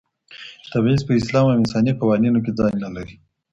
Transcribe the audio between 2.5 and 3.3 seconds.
ځای نه لري.